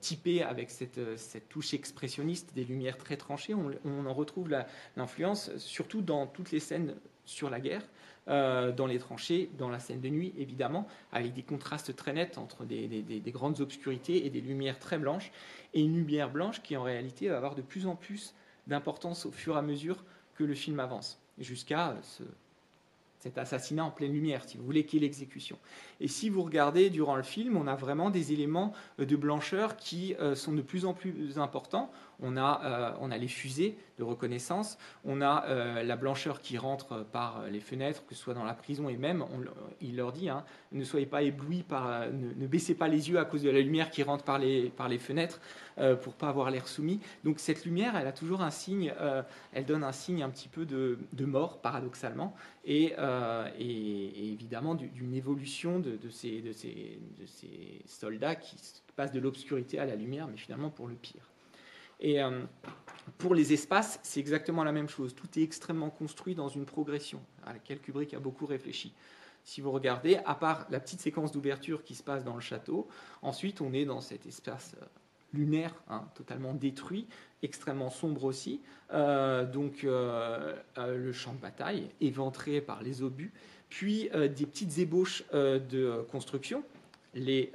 [0.00, 3.54] typés avec cette, cette, touche expressionniste, des lumières très tranchées.
[3.54, 4.50] On, en retrouve
[4.96, 7.82] l'influence surtout dans toutes les scènes sur la guerre.
[8.28, 12.38] Euh, dans les tranchées, dans la scène de nuit, évidemment, avec des contrastes très nets
[12.38, 15.32] entre des, grandes obscurités et des lumières très blanches,
[15.74, 18.32] et une lumière blanche qui en réalité va avoir de plus en plus
[18.68, 20.04] d'importance au fur et à mesure
[20.36, 21.96] que le film avance, jusqu'à
[23.22, 25.56] cet assassinat en pleine lumière, si vous voulez, qui est l'exécution.
[26.00, 30.16] Et si vous regardez durant le film, on a vraiment des éléments de blancheur qui
[30.18, 31.92] euh, sont de plus en plus importants.
[32.20, 36.58] On a, euh, on a les fusées de reconnaissance, on a euh, la blancheur qui
[36.58, 39.24] rentre par les fenêtres, que ce soit dans la prison et même,
[39.80, 43.24] il leur dit, hein, ne soyez pas éblouis par, ne, baissez pas les yeux à
[43.24, 45.40] cause de la lumière qui rentre par les, fenêtres
[46.02, 47.00] pour pas avoir l'air soumis.
[47.24, 48.92] Donc cette lumière, elle a toujours un signe,
[49.52, 52.94] elle donne un signe un petit peu de, mort, paradoxalement, et,
[53.58, 58.56] et, évidemment d'une évolution de, de, ces, de, ces, de ces soldats qui
[58.96, 61.31] passent de l'obscurité à la lumière, mais finalement pour le pire.
[62.02, 62.42] Et euh,
[63.16, 65.14] pour les espaces, c'est exactement la même chose.
[65.14, 68.92] Tout est extrêmement construit dans une progression à laquelle Kubrick a beaucoup réfléchi.
[69.44, 72.88] Si vous regardez, à part la petite séquence d'ouverture qui se passe dans le château,
[73.22, 74.84] ensuite on est dans cet espace euh,
[75.32, 77.06] lunaire, hein, totalement détruit,
[77.42, 78.60] extrêmement sombre aussi.
[78.92, 83.32] Euh, donc le champ de bataille, éventré par les obus,
[83.70, 86.62] puis des petites ébauches de construction,
[87.14, 87.50] les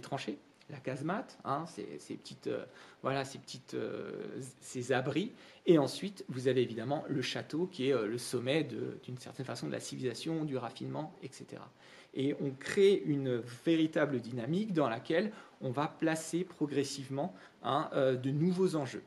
[0.00, 0.38] tranchées,
[0.70, 2.64] la casemate, hein, ces, petites, euh,
[3.02, 5.32] voilà, ces petites, euh, ces abris,
[5.66, 9.66] et ensuite vous avez évidemment le château qui est euh, le sommet d'une certaine façon
[9.66, 11.62] de la civilisation, du raffinement, etc.
[12.14, 18.76] Et on crée une véritable dynamique dans laquelle on va placer progressivement hein, de nouveaux
[18.76, 19.02] enjeux.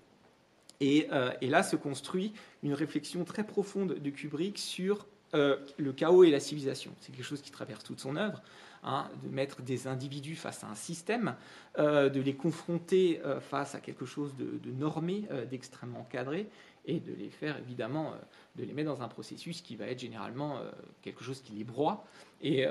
[0.79, 1.07] Et,
[1.41, 6.93] là se construit une réflexion très profonde de Kubrick sur le chaos et la civilisation.
[6.99, 8.41] C'est quelque chose qui traverse toute son œuvre.
[8.83, 11.35] Hein, de mettre des individus face à un système,
[11.77, 16.47] euh, de les confronter euh, face à quelque chose de, normé, euh, d'extrêmement cadré,
[16.85, 18.15] et de les faire évidemment,
[18.55, 20.59] de les mettre dans un processus qui va être généralement
[21.03, 22.03] quelque chose qui les broie
[22.41, 22.65] et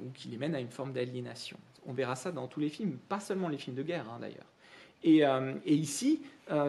[0.00, 1.56] ou qui les mène à une forme d'aliénation.
[1.86, 4.51] On verra ça dans tous les films, pas seulement les films de guerre hein, d'ailleurs.
[5.04, 5.24] Et,
[5.66, 6.22] ici,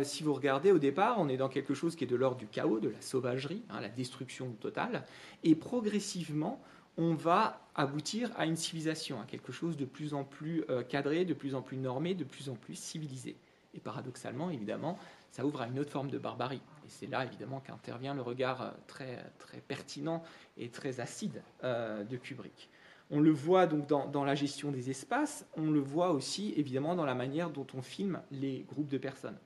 [0.04, 2.48] si vous regardez au départ, on est dans quelque chose qui est de l'ordre du
[2.48, 5.04] chaos, de la sauvagerie, hein, la destruction totale,
[5.44, 6.62] et progressivement,
[6.98, 11.26] on va aboutir à une civilisation, à quelque chose de plus en plus euh, cadré,
[11.26, 13.36] de plus en plus normé, de plus en plus civilisé.
[13.74, 15.00] Et paradoxalement, évidemment,
[15.32, 16.62] ça ouvre à une autre forme de barbarie.
[16.86, 20.24] Et c'est là, évidemment, qu'intervient le regard euh, très, très pertinent
[20.58, 22.70] et très acide euh, de Kubrick.
[23.12, 27.06] On le voit donc dans, la gestion des espaces, on le voit aussi, évidemment, dans
[27.06, 29.38] la manière dont on filme les groupes de personnes.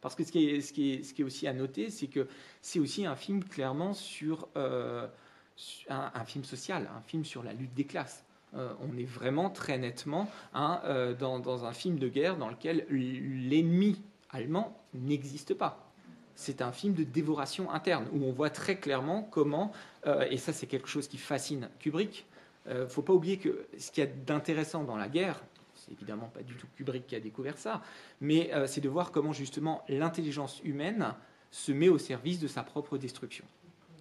[0.00, 2.28] Parce que ce qui est, aussi à noter, c'est que
[2.62, 7.84] c'est aussi un film clairement sur un, film social, un film sur la lutte des
[7.84, 8.24] classes.
[8.54, 12.86] Euh, on est vraiment très nettement hein, euh, dans, un film de guerre dans lequel
[12.90, 15.92] l'ennemi allemand n'existe pas.
[16.34, 19.72] C'est un film de dévoration interne où on voit très clairement comment,
[20.06, 22.26] euh, et ça c'est quelque chose qui fascine Kubrick,
[22.68, 25.42] il ne faut pas oublier que ce qu'il y a d'intéressant dans la guerre,
[25.74, 27.82] c'est évidemment pas du tout Kubrick qui a découvert ça,
[28.20, 31.14] mais c'est de voir comment justement l'intelligence humaine
[31.50, 33.44] se met au service de sa propre destruction.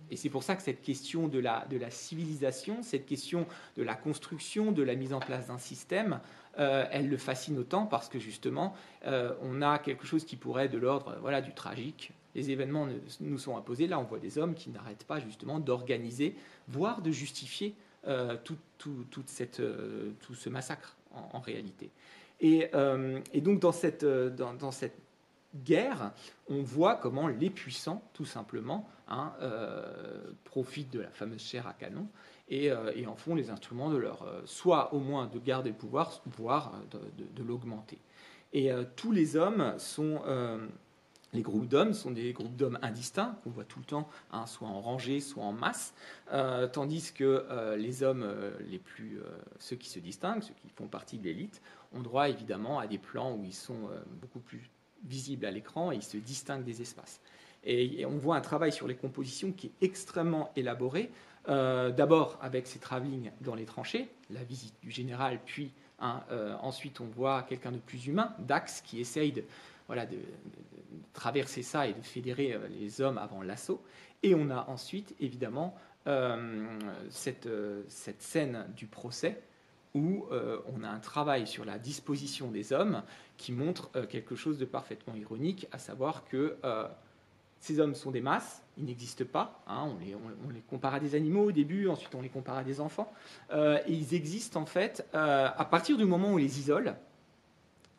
[0.10, 3.84] Et c'est pour ça que cette question de la, de la civilisation, cette question de
[3.84, 6.20] la construction, de la mise en place d'un système,
[6.60, 8.74] euh, elle le fascine autant parce que justement,
[9.06, 12.14] euh, on a quelque chose qui pourrait être de l'ordre voilà, du tragique.
[12.36, 12.88] Les événements
[13.20, 13.88] nous sont imposés.
[13.88, 16.36] Là, on voit des hommes qui n'arrêtent pas justement d'organiser,
[16.68, 19.62] voire de justifier euh, tout, toute cette,
[20.22, 21.90] tout, ce massacre en, réalité.
[22.40, 22.70] Et,
[23.34, 24.98] et, donc, dans cette, dans, cette
[25.64, 26.12] guerre,
[26.48, 29.34] on voit comment les puissants, tout simplement, hein,
[30.44, 32.08] profitent de la fameuse chair à canon
[32.52, 35.76] euh, et, en font les instruments de leur, euh, soit au moins de garder le
[35.76, 37.00] pouvoir, voire euh,
[37.36, 38.00] de, l'augmenter.
[38.54, 40.22] Et tous les hommes sont,
[41.34, 44.68] les groupes d'hommes sont des groupes d'hommes indistincts, qu'on voit tout le temps, hein, soit
[44.68, 45.94] en rangée, soit en masse,
[46.72, 48.26] tandis que les hommes
[48.70, 49.20] les plus,
[49.60, 51.62] ceux qui se distinguent, ceux qui font partie de l'élite,
[51.94, 53.90] ont droit évidemment à des plans où ils sont
[54.22, 54.70] beaucoup plus
[55.04, 57.20] visibles à l'écran et ils se distinguent des espaces.
[57.63, 61.12] Et, on voit un travail sur les compositions qui est extrêmement élaboré,
[61.50, 66.56] euh, d'abord avec ses travelling dans les tranchées, la visite du général, puis hein, euh,
[66.62, 69.44] ensuite on voit quelqu'un de plus humain, Dax, qui essaye de,
[69.88, 70.17] voilà, de,
[71.13, 73.84] traverser ça et de fédérer euh, les hommes avant l'assaut.
[74.23, 75.76] Et on a ensuite évidemment
[77.10, 77.50] cette,
[77.89, 79.41] cette, scène du procès
[79.93, 83.04] où on a un travail sur la disposition des hommes
[83.36, 86.56] qui montre quelque chose de parfaitement ironique, à savoir que
[87.60, 89.63] ces hommes sont des masses, ils n'existent pas.
[89.67, 89.89] Hein,
[90.45, 93.12] on, les, compare à des animaux au début, ensuite on les compare à des enfants.
[93.52, 96.95] Euh, et ils existent en fait euh, à partir du moment où on les isole.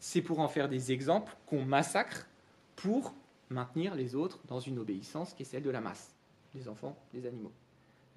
[0.00, 2.26] C'est pour en faire des exemples qu'on massacre
[2.76, 3.14] pour
[3.50, 6.14] maintenir les autres dans une obéissance qui est celle de la masse,
[6.54, 7.52] les enfants, les animaux.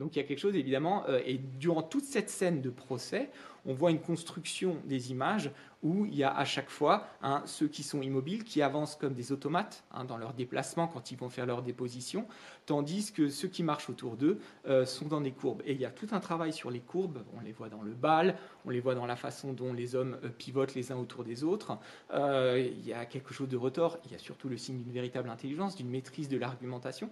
[0.02, 3.30] Donc il y a quelque chose évidemment, euh, et durant toute cette scène de procès,
[3.68, 5.52] on voit une construction des images
[5.84, 9.14] où il y a à chaque fois hein, ceux qui sont immobiles, qui avancent comme
[9.14, 12.26] des automates hein, dans leur déplacement quand ils vont faire leur déposition,
[12.66, 15.62] tandis que ceux qui marchent autour d'eux euh, sont dans des courbes.
[15.68, 17.92] Et il y a tout un travail sur les courbes, on les voit dans le
[17.92, 18.36] bal,
[18.66, 21.44] on les voit dans la façon dont les hommes euh, pivotent les uns autour des
[21.44, 21.78] autres.
[22.12, 25.30] Il y a quelque chose de retort, il y a surtout le signe d'une véritable
[25.30, 27.12] intelligence, d'une maîtrise de l'argumentation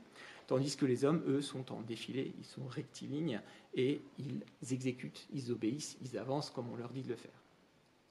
[0.50, 3.40] tandis que les hommes, eux, sont en défilé, ils sont rectilignes
[3.76, 4.42] et ils
[4.74, 7.44] exécutent, ils obéissent, ils avancent comme on leur dit de le faire.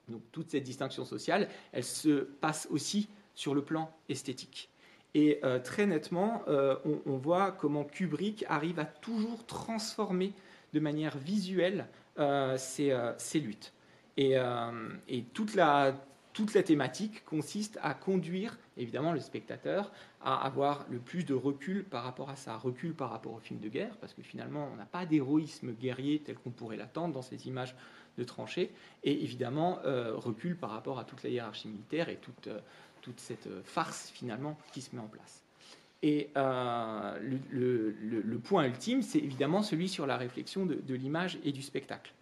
[0.07, 4.69] Donc toute cette distinction sociale, elle se passe aussi sur le plan esthétique.
[5.15, 10.31] Et euh, très nettement, euh, on, voit comment Kubrick arrive à toujours transformer
[10.71, 11.87] de manière visuelle
[12.19, 13.73] euh, ces, luttes.
[14.15, 14.35] Et,
[15.09, 15.93] et toute, la,
[16.39, 21.83] toute la thématique consiste à conduire évidemment le spectateur à avoir le plus de recul
[21.83, 24.77] par rapport à ça, recul par rapport au film de guerre, parce que finalement on
[24.77, 27.75] n'a pas d'héroïsme guerrier tel qu'on pourrait l'attendre dans ces images
[28.17, 28.71] de tranchées,
[29.03, 32.59] et évidemment euh, recul par rapport à toute la hiérarchie militaire et toute, euh,
[33.01, 35.43] toute cette euh, farce finalement qui se met en place.
[36.03, 41.61] Et le, le, point ultime, c'est évidemment celui sur la réflexion de l'image et du
[41.61, 42.13] spectacle.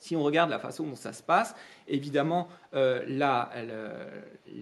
[0.00, 1.54] Si on regarde la façon dont ça se passe,
[1.90, 3.50] évidemment, euh, la,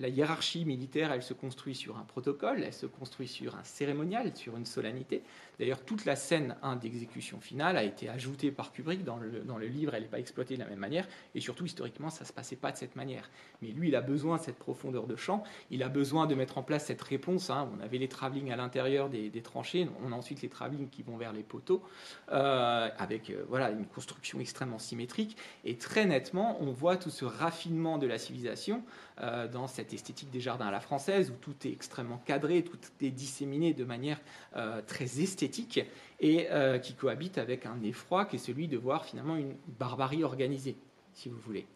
[0.08, 4.56] hiérarchie militaire, elle se construit sur un protocole, elle se construit sur un cérémonial, sur
[4.56, 5.22] une solennité.
[5.58, 9.04] D'ailleurs, toute la scène d'exécution finale a été ajoutée par Kubrick.
[9.04, 11.06] Dans le, dans le livre, elle n'est pas exploitée de la même manière.
[11.34, 13.28] Et surtout, historiquement, ça ne se passait pas de cette manière.
[13.60, 15.42] Mais lui, il a besoin de cette profondeur de champ.
[15.70, 17.50] Il a besoin de mettre en place cette réponse.
[17.50, 17.68] Hein.
[17.76, 19.88] On avait les travelling à l'intérieur des, tranchées.
[20.04, 21.82] On a ensuite les travelling qui vont vers les poteaux,
[22.30, 25.36] euh, avec euh, voilà, une construction extrêmement symétrique.
[25.64, 28.82] Et très nettement, on voit tout ce raffinement de la civilisation
[29.20, 32.78] euh, dans cette esthétique des jardins à la française, où tout est extrêmement cadré, tout
[33.00, 34.20] est disséminé de manière
[34.56, 35.80] euh, très esthétique,
[36.20, 40.24] et euh, qui cohabite avec un effroi qui est celui de voir finalement une barbarie
[40.24, 40.76] organisée,
[41.12, 41.66] si vous voulez.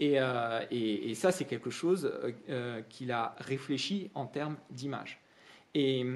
[0.00, 2.12] Et, ça, c'est quelque chose
[2.88, 5.20] qu'il a réfléchi en termes d'image.
[5.74, 6.06] Et,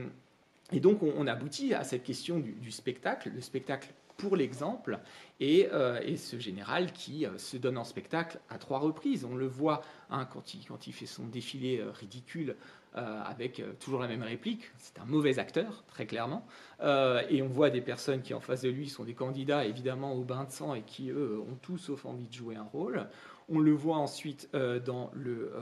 [0.70, 3.88] et, donc, on, aboutit à cette question du, du spectacle, le spectacle
[4.22, 5.00] pour l'exemple,
[5.40, 5.68] et,
[6.04, 9.24] et, ce général qui se donne en spectacle à trois reprises.
[9.24, 12.54] On le voit hein, quand, il, fait son défilé ridicule
[12.94, 14.70] euh, avec euh, toujours la même réplique.
[14.76, 16.46] C'est un mauvais acteur, très clairement.
[16.82, 20.12] Euh, et on voit des personnes qui, en face de lui, sont des candidats évidemment
[20.12, 23.08] au bain de sang et qui, eux, ont tous sauf envie de jouer un rôle.
[23.48, 25.52] On le voit ensuite dans le,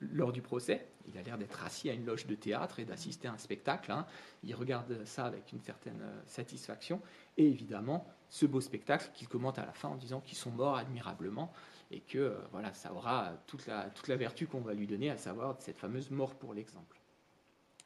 [0.00, 0.86] lors du procès.
[1.08, 3.90] Il a l'air d'être assis à une loge de théâtre et d'assister à un spectacle.
[3.90, 4.06] Hein.
[4.44, 7.00] Il regarde ça avec une certaine satisfaction.
[7.36, 10.76] Et évidemment, ce beau spectacle qu'il commente à la fin en disant qu'ils sont morts
[10.76, 11.52] admirablement
[11.92, 15.56] et que euh, voilà, ça aura toute la, vertu qu'on va lui donner, à savoir
[15.60, 16.98] cette fameuse mort pour l'exemple.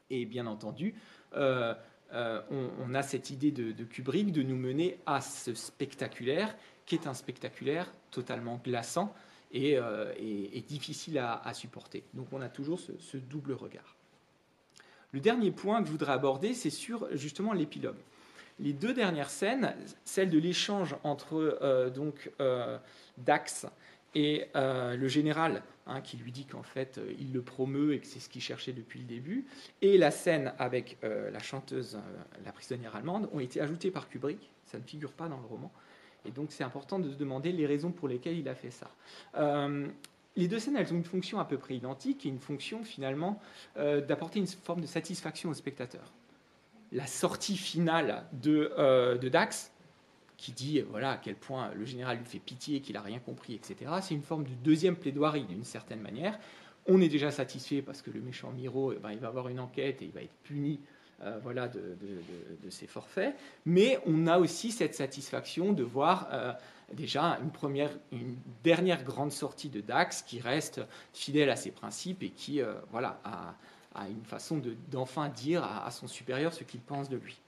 [0.09, 0.95] Et bien entendu,
[1.33, 1.75] euh,
[2.13, 2.41] euh,
[2.79, 7.13] on, a cette idée de, Kubrick de nous mener à ce spectaculaire, qui est un
[7.13, 9.13] spectaculaire totalement glaçant
[9.51, 9.79] et,
[10.67, 12.03] difficile à, supporter.
[12.13, 13.97] Donc on a toujours ce, ce double regard.
[15.13, 17.97] Le dernier point que je voudrais aborder, c'est sur justement l'épilogue.
[18.59, 22.77] les deux dernières scènes, celle de l'échange entre euh, donc euh,
[23.17, 23.67] Dax
[24.15, 28.07] et euh, le général, hein, qui lui dit qu'en fait il le promeut et que
[28.07, 29.45] c'est ce qu'il cherchait depuis le début,
[29.81, 31.97] et la scène avec la chanteuse,
[32.43, 34.49] la prisonnière allemande, ont été ajoutées par Kubrick.
[34.65, 35.71] Ça ne figure pas dans le roman.
[36.27, 38.91] Et donc c'est important de se demander les raisons pour lesquelles il a fait ça.
[40.35, 43.39] les deux scènes, elles ont une fonction à peu près identique et une fonction finalement
[43.75, 46.13] d'apporter une forme de satisfaction au spectateur
[46.91, 48.71] la sortie finale de,
[49.17, 49.71] de Dax,
[50.37, 53.55] qui dit voilà à quel point le général lui fait pitié, qu'il n'a rien compris,
[53.55, 53.91] etc.
[54.01, 56.39] C'est une forme de deuxième plaidoirie d'une certaine manière.
[56.85, 59.59] On est déjà satisfait parce que le méchant Miro, eh ben, il va avoir une
[59.59, 60.79] enquête et il va être puni
[61.23, 63.35] euh, voilà, de, ses forfaits.
[63.65, 66.53] Mais on a aussi cette satisfaction de voir euh,
[66.93, 70.79] déjà une, première, une dernière grande sortie de Dax qui reste
[71.13, 76.07] fidèle à ses principes et qui euh, voilà, a, une façon d'enfin dire à, son
[76.07, 77.39] supérieur ce qu'il pense de lui.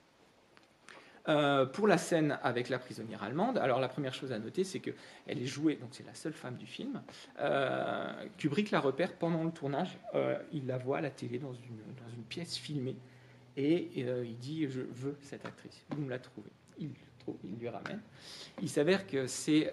[1.72, 4.96] Pour la scène avec la prisonnière allemande, alors la première chose à noter, c'est qu'elle
[5.28, 7.00] est jouée, donc c'est la seule femme du film.
[8.36, 9.96] Kubrick la repère pendant le tournage,
[10.50, 12.96] il la voit à la télé dans une pièce filmée,
[13.56, 16.50] et il dit Je veux cette actrice, vous me la trouvez.
[16.78, 16.90] Il,
[17.44, 18.00] il lui ramène.
[18.62, 19.72] Il s'avère que c'est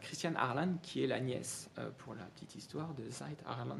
[0.00, 3.78] Christiane Harlan qui est la nièce, pour la petite histoire, de Zeit Harlan,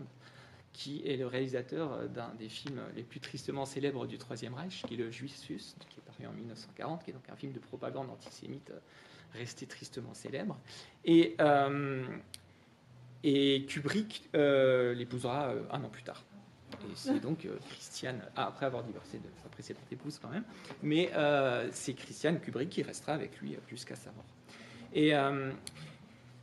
[0.76, 4.82] qui est le réalisateur euh, d'un des films les plus tristement célèbres du Troisième Reich,
[4.86, 7.58] qui est le Juif qui est paru en 1940, qui est donc un film de
[7.58, 8.78] propagande antisémite euh,
[9.32, 10.58] resté tristement célèbre.
[11.08, 12.06] Euh,
[13.24, 16.22] et Kubrick l'épousera un an plus tard.
[16.82, 20.44] Et c'est donc Christiane, ah, après avoir divorcé de sa précédente épouse quand même,
[20.82, 21.10] mais
[21.72, 24.24] c'est Christiane Kubrick qui restera avec lui jusqu'à sa mort.
[24.92, 25.14] Et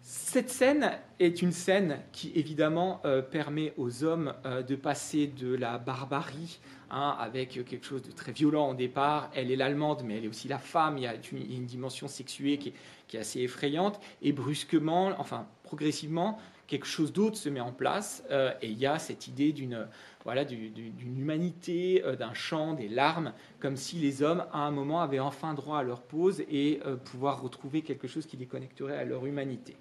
[0.05, 5.55] cette scène est une scène qui évidemment euh, permet aux hommes euh, de passer de
[5.55, 6.59] la barbarie
[6.91, 9.31] hein, avec quelque chose de très violent au départ.
[9.33, 10.97] Elle est l'allemande, mais elle est aussi la femme.
[10.97, 12.73] Il y a une, dimension sexuée qui
[13.13, 14.01] est, assez effrayante.
[14.21, 18.23] Et brusquement, enfin progressivement, quelque chose d'autre se met en place.
[18.31, 19.87] Euh, et il y a cette idée d'une
[20.23, 25.53] voilà, humanité, d'un chant, des larmes, comme si les hommes, à un moment, avaient enfin
[25.53, 29.75] droit à leur pause et pouvoir retrouver quelque chose qui les connecterait à leur humanité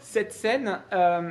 [0.00, 1.30] cette scène, euh,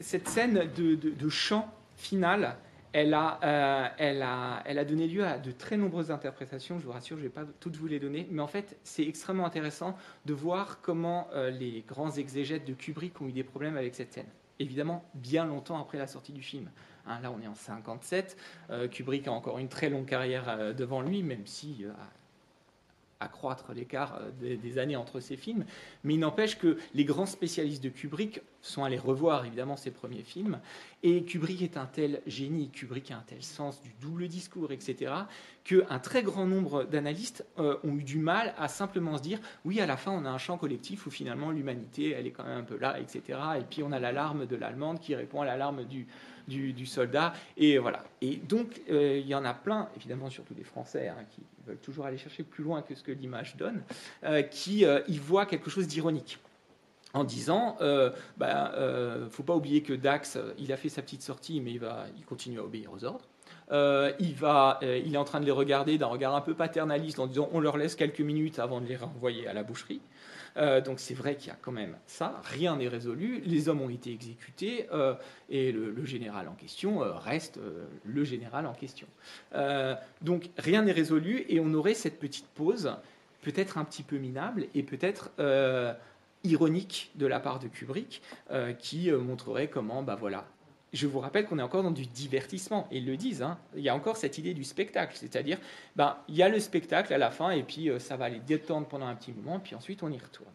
[0.00, 2.56] cette scène de, chant final,
[2.92, 6.84] elle a, euh, elle, a, elle a, donné lieu à de très nombreuses interprétations, je
[6.84, 9.46] vous rassure, je ne vais pas toutes vous les donner, mais en fait, c'est extrêmement
[9.46, 9.96] intéressant
[10.26, 14.12] de voir comment euh, les grands exégètes de Kubrick ont eu des problèmes avec cette
[14.12, 14.28] scène.
[14.58, 16.70] Évidemment, bien longtemps après la sortie du film.
[17.06, 18.36] Hein, là, on est en 57.
[18.90, 21.84] Kubrick a encore une très longue carrière devant lui, même si
[23.20, 25.64] accroître l'écart euh, des, années entre ces films,
[26.04, 30.22] mais il n'empêche que les grands spécialistes de Kubrick sont allés revoir évidemment ses premiers
[30.22, 30.60] films,
[31.02, 35.12] et Kubrick est un tel génie, Kubrick a un tel sens du double discours, etc.,
[35.64, 39.80] qu'un très grand nombre d'analystes euh, ont eu du mal à simplement se dire, oui,
[39.80, 42.58] à la fin on a un champ collectif où finalement l'humanité, elle est quand même
[42.58, 45.84] un peu là, etc., et puis on a l'alarme de l'allemande qui répond à l'alarme
[45.84, 46.06] du,
[46.48, 47.32] du, soldat.
[47.56, 48.04] Et voilà.
[48.20, 51.78] Et donc, euh, il y en a plein, évidemment, surtout des Français, hein, qui veulent
[51.78, 53.82] toujours aller chercher plus loin que ce que l'image donne,
[54.24, 56.38] euh, qui euh, y voient quelque chose d'ironique
[57.14, 58.74] en disant euh, bah,
[59.30, 62.24] faut pas oublier que Dax il a fait sa petite sortie mais il va il
[62.26, 63.24] continue à obéir aux ordres
[64.20, 67.26] il va il est en train de les regarder d'un regard un peu paternaliste en
[67.26, 70.02] disant on leur laisse quelques minutes avant de les renvoyer à la boucherie
[70.56, 73.80] euh, donc c'est vrai qu'il y a quand même ça, rien n'est résolu, les hommes
[73.80, 75.14] ont été exécutés euh,
[75.50, 77.60] et le, général en question euh, reste
[78.04, 79.06] le général en question.
[80.22, 82.92] donc rien n'est résolu et on aurait cette petite pause,
[83.42, 85.30] peut-être un petit peu minable et peut-être
[86.44, 88.22] ironique de la part de Kubrick,
[88.78, 90.46] qui montrerait comment, bah voilà,
[90.92, 92.88] je vous rappelle qu'on est encore dans du divertissement.
[92.90, 93.58] Et ils le disent, hein.
[93.76, 95.14] il y a encore cette idée du spectacle.
[95.16, 95.58] C'est-à-dire,
[95.96, 98.40] ben, il y a le spectacle à la fin, et puis euh, ça va les
[98.40, 100.50] détendre pendant un petit moment, puis ensuite on y retourne.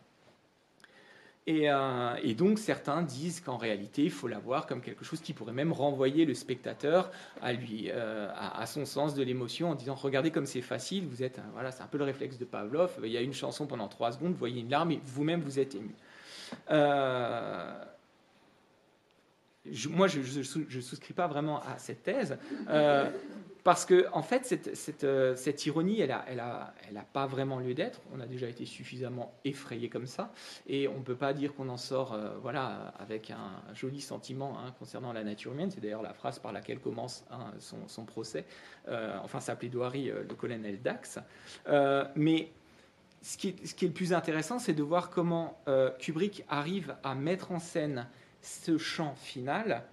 [1.45, 5.33] Et, euh, donc certains disent qu'en réalité, il faut la voir comme quelque chose qui
[5.33, 9.93] pourrait même renvoyer le spectateur à lui, euh, à, son sens de l'émotion, en disant
[9.93, 11.05] regardez comme c'est facile.
[11.05, 12.97] Vous êtes, voilà, c'est un peu le réflexe de Pavlov.
[13.03, 15.59] Il y a une chanson pendant trois secondes, vous voyez une larme, et vous-même vous
[15.59, 15.93] êtes ému
[19.89, 22.37] moi, je ne souscris pas vraiment à cette thèse,
[22.69, 23.09] euh,
[23.63, 28.01] parce que, en fait, cette, euh, ironie, elle n'a pas vraiment lieu d'être.
[28.13, 30.33] On a déjà été suffisamment effrayé comme ça,
[30.67, 34.57] et on ne peut pas dire qu'on en sort euh, voilà, avec un joli sentiment
[34.59, 35.71] hein, concernant la nature humaine.
[35.71, 38.45] C'est d'ailleurs la phrase par laquelle commence hein, son, procès,
[39.23, 41.19] enfin sa plaidoirie, le colonel Dax.
[42.15, 42.51] mais
[43.21, 45.57] ce qui, est, le plus intéressant, c'est de voir comment
[45.99, 48.07] Kubrick arrive à mettre en scène
[48.43, 49.83] ce champ final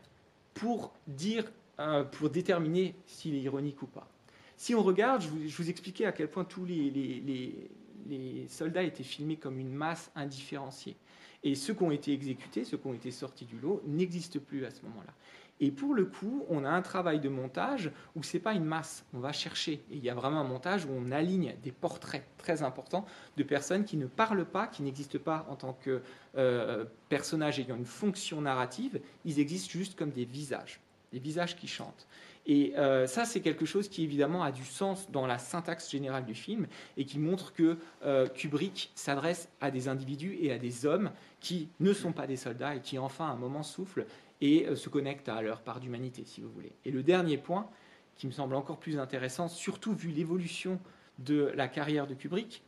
[0.52, 4.08] pour dire, euh, pour déterminer s'il est ironique ou pas.
[4.56, 9.36] Si on regarde, je vous, expliquais à quel point tous les, les, soldats étaient filmés
[9.36, 10.96] comme une masse indifférenciée.
[11.42, 14.66] Et ceux qui ont été exécutés, ceux qui ont été sortis du lot, n'existent plus
[14.66, 15.14] à ce moment-là.
[15.60, 18.64] Et pour le coup, on a un travail de montage où ce n'est pas une
[18.64, 19.74] masse, on va chercher.
[19.90, 23.04] Et il y a vraiment un montage où on aligne des portraits très importants
[23.36, 26.00] de personnes qui ne parlent pas, qui n'existent pas en tant que
[26.38, 30.80] euh, personnages ayant une fonction narrative, ils existent juste comme des visages,
[31.12, 32.06] des visages qui chantent.
[32.46, 36.24] Et euh, ça, c'est quelque chose qui évidemment a du sens dans la syntaxe générale
[36.24, 40.86] du film et qui montre que euh, Kubrick s'adresse à des individus et à des
[40.86, 44.06] hommes qui ne sont pas des soldats et qui enfin à un moment soufflent
[44.40, 46.72] et euh, se connectent à leur part d'humanité, si vous voulez.
[46.84, 47.68] Et le dernier point,
[48.16, 50.78] qui me semble encore plus intéressant, surtout vu l'évolution
[51.18, 52.62] de la carrière de Kubrick,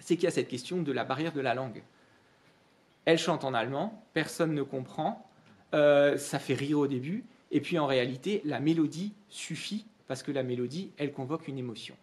[0.00, 1.82] c'est qu'il y a cette question de la barrière de la langue.
[3.04, 5.28] Elle chante en allemand, personne ne comprend,
[5.74, 10.32] euh, ça fait rire au début, et puis en réalité, la mélodie suffit, parce que
[10.32, 11.96] la mélodie, elle convoque une émotion.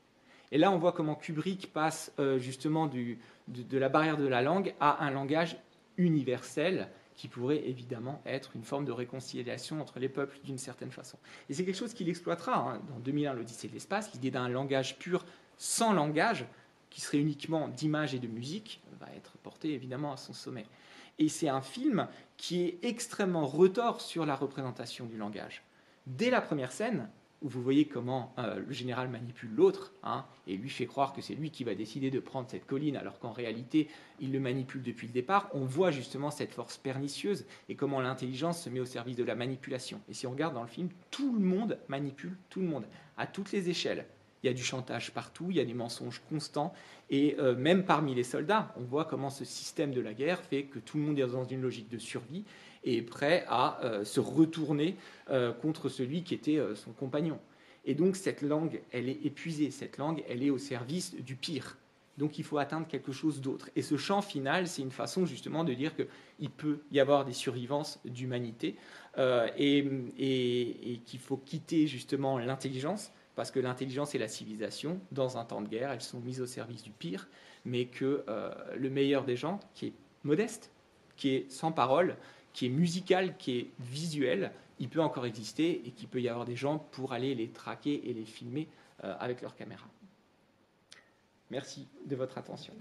[0.51, 3.15] Et là, on voit comment Kubrick passe euh, justement de,
[3.47, 5.57] de, la barrière de la langue à un langage
[5.97, 11.17] universel qui pourrait évidemment être une forme de réconciliation entre les peuples d'une certaine façon.
[11.49, 14.97] Et c'est quelque chose qu'il exploitera hein, dans 2001, l'Odyssée de l'espace, l'idée d'un langage
[14.97, 15.25] pur
[15.57, 16.45] sans langage,
[16.89, 20.65] qui serait uniquement d'image et de musique, va être porté évidemment à son sommet.
[21.19, 22.07] Et c'est un film
[22.37, 25.63] qui est extrêmement retors sur la représentation du langage.
[26.07, 27.09] Dès la première scène,
[27.41, 31.21] où vous voyez comment euh, le général manipule l'autre hein, et lui fait croire que
[31.21, 33.87] c'est lui qui va décider de prendre cette colline alors qu'en réalité
[34.19, 38.63] il le manipule depuis le départ, on voit justement cette force pernicieuse et comment l'intelligence
[38.63, 40.01] se met au service de la manipulation.
[40.09, 42.85] Et si on regarde dans le film, tout le monde manipule tout le monde,
[43.17, 44.05] à toutes les échelles.
[44.43, 46.71] Il y a du chantage partout, il y a des mensonges constants,
[47.09, 50.63] et euh, même parmi les soldats, on voit comment ce système de la guerre fait
[50.63, 52.45] que tout le monde est dans une logique de survie,
[52.85, 54.95] et prêt à euh, se retourner
[55.29, 57.39] euh, contre celui qui était euh, son compagnon.
[57.83, 61.77] Et donc cette langue, elle est épuisée, cette langue, elle est au service du pire.
[62.17, 63.69] Donc il faut atteindre quelque chose d'autre.
[63.75, 67.33] Et ce chant final, c'est une façon justement de dire qu'il peut y avoir des
[67.33, 68.75] survivances d'humanité
[69.57, 75.61] et qu'il faut quitter justement l'intelligence, parce que l'intelligence et la civilisation, dans un temps
[75.61, 77.27] de guerre, elles sont mises au service du pire,
[77.65, 78.23] mais que
[78.77, 80.71] le meilleur des gens, qui est modeste,
[81.17, 82.15] qui est sans parole,
[82.55, 86.45] qui est musical, qui est visuel, il peut encore exister et qu'il peut y avoir
[86.45, 88.69] des gens pour aller les traquer et les filmer
[89.03, 89.85] euh, avec leur caméra.
[91.51, 92.73] Merci de votre attention.